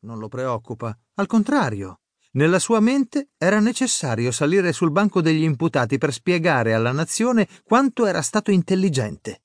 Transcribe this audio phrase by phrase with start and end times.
[0.00, 0.96] non lo preoccupa.
[1.16, 2.00] Al contrario,
[2.32, 8.06] nella sua mente era necessario salire sul banco degli imputati per spiegare alla nazione quanto
[8.06, 9.42] era stato intelligente.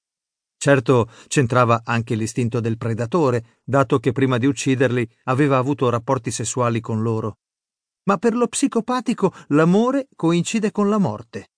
[0.57, 6.79] Certo, c'entrava anche l'istinto del predatore, dato che prima di ucciderli aveva avuto rapporti sessuali
[6.79, 7.39] con loro.
[8.04, 11.50] Ma per lo psicopatico l'amore coincide con la morte.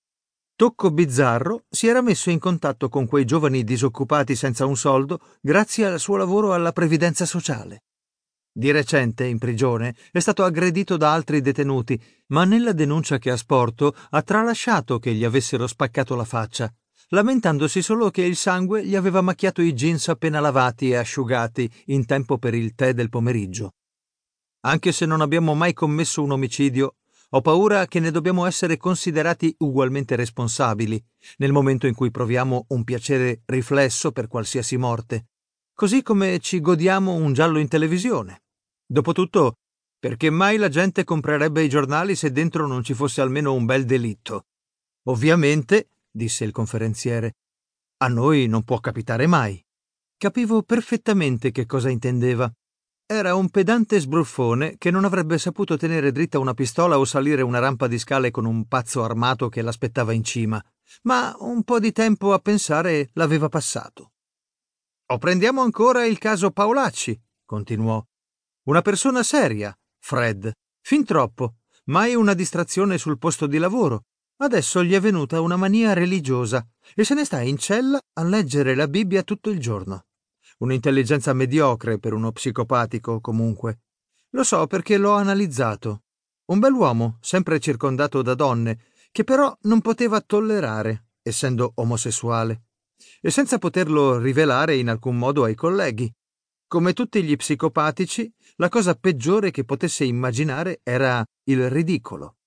[0.55, 5.85] Tocco Bizzarro si era messo in contatto con quei giovani disoccupati senza un soldo grazie
[5.85, 7.83] al suo lavoro alla previdenza sociale.
[8.57, 13.37] Di recente, in prigione, è stato aggredito da altri detenuti, ma nella denuncia che ha
[13.37, 16.73] sporto ha tralasciato che gli avessero spaccato la faccia,
[17.09, 22.07] lamentandosi solo che il sangue gli aveva macchiato i jeans appena lavati e asciugati in
[22.07, 23.75] tempo per il tè del pomeriggio.
[24.61, 26.95] Anche se non abbiamo mai commesso un omicidio,
[27.29, 30.99] ho paura che ne dobbiamo essere considerati ugualmente responsabili
[31.37, 35.27] nel momento in cui proviamo un piacere riflesso per qualsiasi morte,
[35.75, 38.41] così come ci godiamo un giallo in televisione.
[38.89, 39.57] Dopotutto,
[39.99, 43.83] perché mai la gente comprerebbe i giornali se dentro non ci fosse almeno un bel
[43.83, 44.45] delitto?
[45.07, 47.35] Ovviamente, disse il conferenziere,
[47.97, 49.61] a noi non può capitare mai.
[50.15, 52.49] Capivo perfettamente che cosa intendeva.
[53.05, 57.59] Era un pedante sbruffone che non avrebbe saputo tenere dritta una pistola o salire una
[57.59, 60.63] rampa di scale con un pazzo armato che l'aspettava in cima,
[61.03, 64.11] ma un po' di tempo a pensare l'aveva passato.
[65.07, 68.05] O prendiamo ancora il caso Paolacci, continuò.
[68.67, 70.51] Una persona seria, Fred.
[70.81, 71.59] Fin troppo.
[71.85, 74.07] Mai una distrazione sul posto di lavoro.
[74.39, 78.75] Adesso gli è venuta una mania religiosa e se ne sta in cella a leggere
[78.75, 80.07] la Bibbia tutto il giorno.
[80.57, 83.83] Un'intelligenza mediocre per uno psicopatico, comunque.
[84.31, 86.03] Lo so perché l'ho analizzato.
[86.47, 88.79] Un bell'uomo, sempre circondato da donne,
[89.13, 92.63] che però non poteva tollerare, essendo omosessuale,
[93.21, 96.13] e senza poterlo rivelare in alcun modo ai colleghi.
[96.69, 102.39] Come tutti gli psicopatici, la cosa peggiore che potesse immaginare era il ridicolo.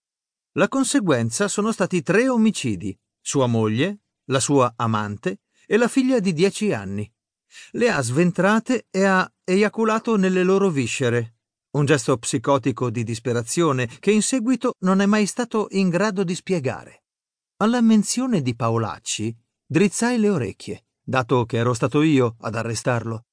[0.58, 6.34] La conseguenza sono stati tre omicidi, sua moglie, la sua amante e la figlia di
[6.34, 7.10] dieci anni.
[7.72, 11.36] Le ha sventrate e ha eiaculato nelle loro viscere,
[11.78, 16.34] un gesto psicotico di disperazione che in seguito non è mai stato in grado di
[16.34, 17.04] spiegare.
[17.62, 23.24] Alla menzione di Paolacci drizzai le orecchie, dato che ero stato io ad arrestarlo.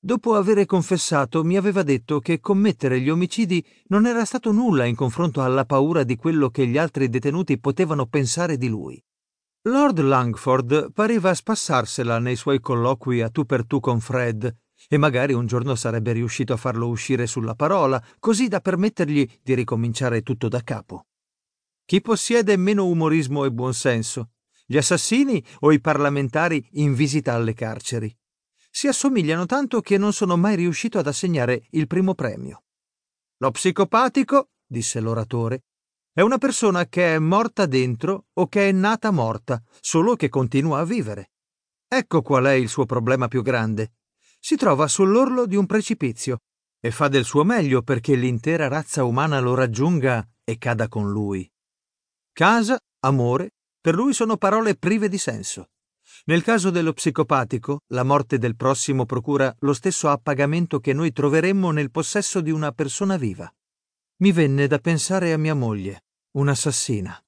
[0.00, 4.94] Dopo avere confessato, mi aveva detto che commettere gli omicidi non era stato nulla in
[4.94, 9.02] confronto alla paura di quello che gli altri detenuti potevano pensare di lui.
[9.62, 14.56] Lord Langford pareva spassarsela nei suoi colloqui a tu per tu con Fred,
[14.88, 19.54] e magari un giorno sarebbe riuscito a farlo uscire sulla parola, così da permettergli di
[19.54, 21.06] ricominciare tutto da capo.
[21.84, 24.30] Chi possiede meno umorismo e buonsenso?
[24.64, 28.16] Gli assassini o i parlamentari in visita alle carceri?
[28.70, 32.64] Si assomigliano tanto che non sono mai riuscito ad assegnare il primo premio.
[33.38, 35.64] Lo psicopatico, disse l'oratore,
[36.12, 40.80] è una persona che è morta dentro o che è nata morta, solo che continua
[40.80, 41.30] a vivere.
[41.86, 43.92] Ecco qual è il suo problema più grande.
[44.40, 46.38] Si trova sull'orlo di un precipizio
[46.80, 51.50] e fa del suo meglio perché l'intera razza umana lo raggiunga e cada con lui.
[52.32, 55.70] Casa, amore, per lui sono parole prive di senso.
[56.28, 61.70] Nel caso dello psicopatico, la morte del prossimo procura lo stesso appagamento che noi troveremmo
[61.70, 63.50] nel possesso di una persona viva.
[64.18, 67.18] Mi venne da pensare a mia moglie, un'assassina.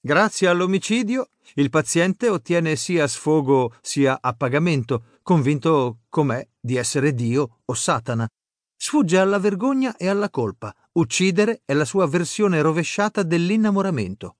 [0.00, 7.74] Grazie all'omicidio, il paziente ottiene sia sfogo sia appagamento, convinto com'è di essere Dio o
[7.74, 8.26] Satana.
[8.74, 10.74] Sfugge alla vergogna e alla colpa.
[10.92, 14.36] Uccidere è la sua versione rovesciata dell'innamoramento.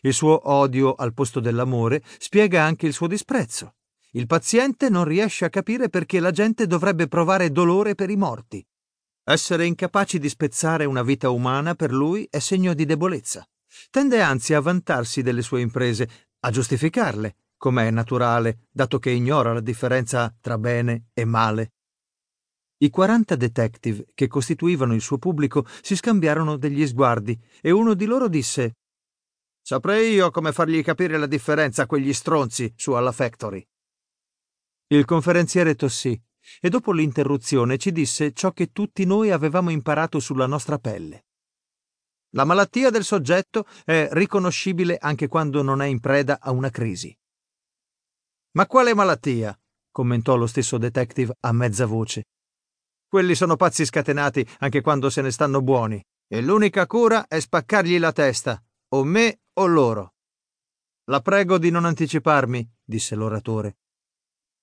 [0.00, 3.74] Il suo odio al posto dell'amore spiega anche il suo disprezzo.
[4.12, 8.64] Il paziente non riesce a capire perché la gente dovrebbe provare dolore per i morti.
[9.24, 13.46] Essere incapaci di spezzare una vita umana per lui è segno di debolezza.
[13.90, 16.08] Tende anzi a vantarsi delle sue imprese,
[16.40, 21.72] a giustificarle, come è naturale, dato che ignora la differenza tra bene e male.
[22.78, 28.06] I 40 detective che costituivano il suo pubblico si scambiarono degli sguardi e uno di
[28.06, 28.78] loro disse
[29.64, 33.64] Saprei io come fargli capire la differenza a quegli stronzi su alla Factory.
[34.88, 36.20] Il conferenziere tossì
[36.60, 41.26] e dopo l'interruzione ci disse ciò che tutti noi avevamo imparato sulla nostra pelle.
[42.30, 47.16] La malattia del soggetto è riconoscibile anche quando non è in preda a una crisi.
[48.52, 49.56] Ma quale malattia?
[49.90, 52.24] commentò lo stesso detective a mezza voce.
[53.06, 57.98] Quelli sono pazzi scatenati anche quando se ne stanno buoni, e l'unica cura è spaccargli
[57.98, 58.62] la testa,
[58.94, 60.14] o me o loro.
[61.04, 63.78] La prego di non anticiparmi, disse l'oratore.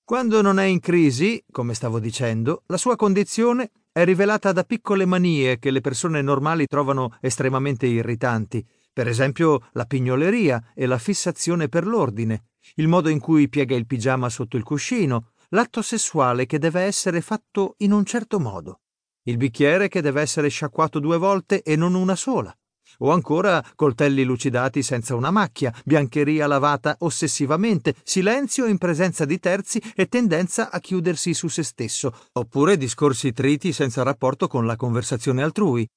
[0.04, 5.04] Quando non è in crisi, come stavo dicendo, la sua condizione è rivelata da piccole
[5.04, 11.68] manie che le persone normali trovano estremamente irritanti, per esempio la pignoleria e la fissazione
[11.68, 16.58] per l'ordine, il modo in cui piega il pigiama sotto il cuscino, l'atto sessuale che
[16.58, 18.82] deve essere fatto in un certo modo,
[19.24, 22.56] il bicchiere che deve essere sciacquato due volte e non una sola,
[23.00, 29.80] o ancora coltelli lucidati senza una macchia, biancheria lavata ossessivamente, silenzio in presenza di terzi
[29.94, 35.42] e tendenza a chiudersi su se stesso, oppure discorsi triti senza rapporto con la conversazione
[35.42, 35.88] altrui.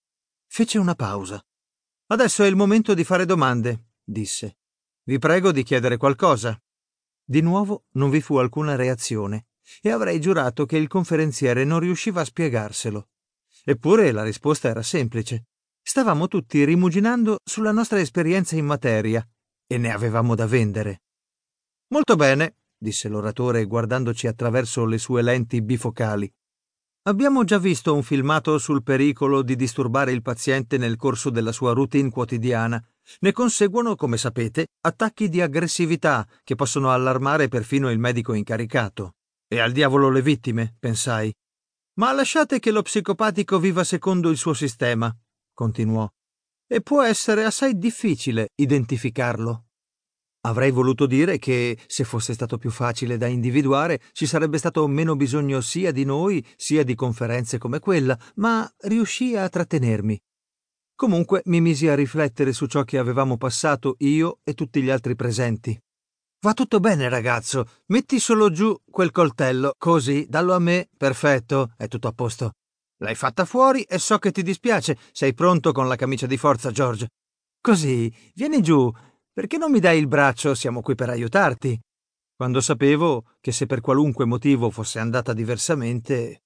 [0.48, 1.44] Fece una pausa.
[2.08, 4.58] Adesso è il momento di fare domande, disse.
[5.04, 6.58] Vi prego di chiedere qualcosa.
[7.26, 9.48] Di nuovo non vi fu alcuna reazione
[9.82, 13.10] e avrei giurato che il conferenziere non riusciva a spiegarselo.
[13.64, 15.46] Eppure la risposta era semplice.
[15.86, 19.28] Stavamo tutti rimuginando sulla nostra esperienza in materia
[19.68, 21.02] e ne avevamo da vendere.
[21.90, 26.34] Molto bene, disse l'oratore guardandoci attraverso le sue lenti bifocali.
[27.04, 31.74] Abbiamo già visto un filmato sul pericolo di disturbare il paziente nel corso della sua
[31.74, 32.82] routine quotidiana.
[33.20, 39.16] Ne conseguono, come sapete, attacchi di aggressività che possono allarmare perfino il medico incaricato.
[39.50, 41.32] E al diavolo le vittime, pensai.
[41.96, 45.14] Ma lasciate che lo psicopatico viva secondo il suo sistema,
[45.54, 46.10] continuò,
[46.68, 49.66] e può essere assai difficile identificarlo.
[50.46, 55.16] Avrei voluto dire che, se fosse stato più facile da individuare, ci sarebbe stato meno
[55.16, 60.20] bisogno sia di noi sia di conferenze come quella, ma riuscii a trattenermi.
[60.96, 65.16] Comunque mi misi a riflettere su ciò che avevamo passato io e tutti gli altri
[65.16, 65.80] presenti.
[66.42, 67.66] Va tutto bene, ragazzo.
[67.88, 70.90] Metti solo giù quel coltello, così, dallo a me.
[70.98, 72.52] Perfetto, è tutto a posto.
[72.98, 74.98] L'hai fatta fuori e so che ti dispiace.
[75.12, 77.10] Sei pronto con la camicia di forza, George.
[77.60, 78.92] Così, vieni giù,
[79.32, 80.54] perché non mi dai il braccio?
[80.54, 81.80] Siamo qui per aiutarti.
[82.36, 86.44] Quando sapevo che se per qualunque motivo fosse andata diversamente.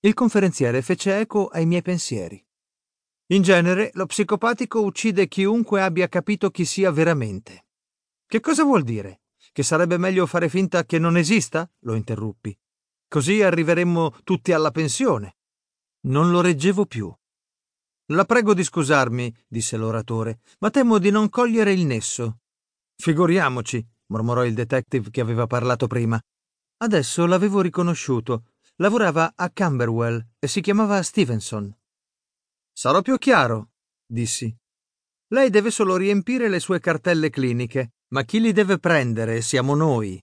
[0.00, 2.42] Il conferenziere fece eco ai miei pensieri.
[3.30, 7.66] In genere, lo psicopatico uccide chiunque abbia capito chi sia veramente.
[8.26, 9.22] Che cosa vuol dire?
[9.52, 11.70] Che sarebbe meglio fare finta che non esista?
[11.80, 12.56] lo interruppi.
[13.08, 15.37] Così arriveremmo tutti alla pensione.
[16.08, 17.12] Non lo reggevo più.
[18.12, 22.38] La prego di scusarmi, disse l'oratore, ma temo di non cogliere il nesso.
[22.96, 26.18] Figuriamoci, mormorò il detective che aveva parlato prima.
[26.78, 28.52] Adesso l'avevo riconosciuto.
[28.76, 31.76] Lavorava a Camberwell e si chiamava Stevenson.
[32.72, 33.72] Sarò più chiaro,
[34.06, 34.56] dissi.
[35.28, 40.22] Lei deve solo riempire le sue cartelle cliniche, ma chi li deve prendere siamo noi.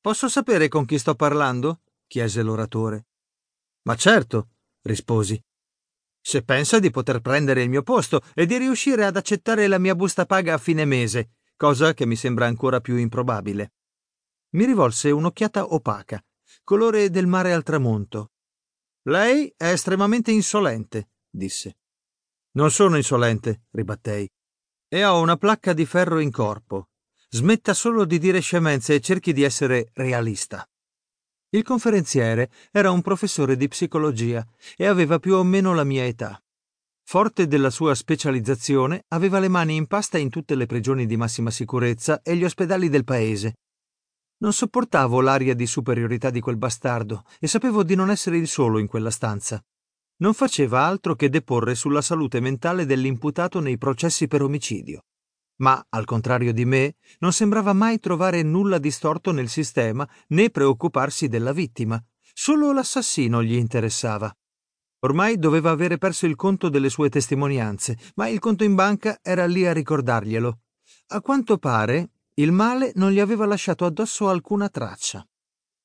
[0.00, 1.82] Posso sapere con chi sto parlando?
[2.06, 3.06] chiese l'oratore.
[3.82, 4.48] Ma certo,
[4.82, 5.42] risposi
[6.28, 9.94] se pensa di poter prendere il mio posto e di riuscire ad accettare la mia
[9.94, 13.72] busta paga a fine mese, cosa che mi sembra ancora più improbabile.
[14.50, 16.22] Mi rivolse un'occhiata opaca,
[16.64, 18.32] colore del mare al tramonto.
[19.04, 21.78] Lei è estremamente insolente, disse.
[22.52, 24.30] Non sono insolente, ribattei.
[24.86, 26.90] E ho una placca di ferro in corpo.
[27.30, 30.68] Smetta solo di dire scemenze e cerchi di essere realista.
[31.50, 34.46] Il conferenziere era un professore di psicologia
[34.76, 36.38] e aveva più o meno la mia età.
[37.04, 41.50] Forte della sua specializzazione, aveva le mani in pasta in tutte le prigioni di massima
[41.50, 43.54] sicurezza e gli ospedali del paese.
[44.40, 48.78] Non sopportavo l'aria di superiorità di quel bastardo e sapevo di non essere il solo
[48.78, 49.58] in quella stanza.
[50.18, 55.04] Non faceva altro che deporre sulla salute mentale dell'imputato nei processi per omicidio
[55.58, 60.50] ma, al contrario di me, non sembrava mai trovare nulla di storto nel sistema né
[60.50, 62.02] preoccuparsi della vittima.
[62.32, 64.34] Solo l'assassino gli interessava.
[65.00, 69.46] Ormai doveva avere perso il conto delle sue testimonianze, ma il conto in banca era
[69.46, 70.58] lì a ricordarglielo.
[71.08, 75.26] A quanto pare, il male non gli aveva lasciato addosso alcuna traccia.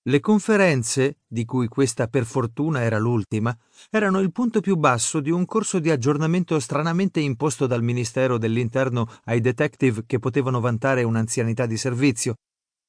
[0.06, 3.58] Le conferenze, di cui questa per fortuna era l'ultima,
[3.90, 9.08] erano il punto più basso di un corso di aggiornamento stranamente imposto dal Ministero dell'Interno
[9.24, 12.36] ai detective che potevano vantare un'anzianità di servizio.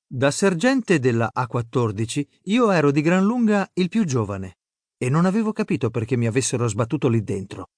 [0.05, 4.57] Da sergente della A14 io ero di gran lunga il più giovane
[4.99, 7.69] e non avevo capito perché mi avessero sbattuto lì dentro.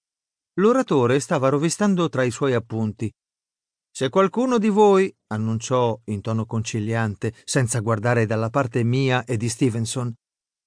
[0.54, 3.12] L'oratore stava rovistando tra i suoi appunti
[3.96, 9.48] se qualcuno di voi, annunciò in tono conciliante, senza guardare dalla parte mia e di
[9.48, 10.12] Stevenson,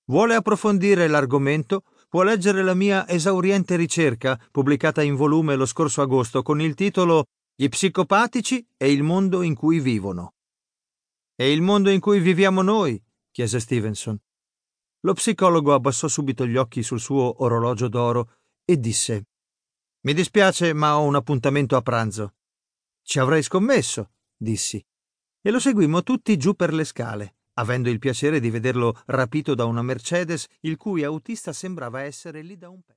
[0.06, 6.42] vuole approfondire l'argomento, può leggere la mia esauriente ricerca, pubblicata in volume lo scorso agosto,
[6.42, 7.26] con il titolo
[7.58, 10.34] I psicopatici e il mondo in cui vivono.
[11.36, 13.00] E il mondo in cui viviamo noi?
[13.30, 14.20] chiese Stevenson.
[15.02, 19.28] Lo psicologo abbassò subito gli occhi sul suo orologio d'oro e disse
[20.08, 22.34] Mi dispiace, ma ho un appuntamento a pranzo.
[23.02, 24.84] Ci avrei scommesso, dissi.
[25.42, 29.66] E lo seguimmo tutti giù per le scale, avendo il piacere di vederlo rapito da
[29.66, 32.88] una Mercedes il cui autista sembrava essere lì da un pezzo.